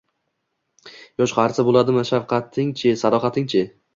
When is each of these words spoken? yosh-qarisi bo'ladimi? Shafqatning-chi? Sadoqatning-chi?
yosh-qarisi 1.21 1.67
bo'ladimi? 1.69 2.05
Shafqatning-chi? 2.11 2.97
Sadoqatning-chi? 3.05 3.63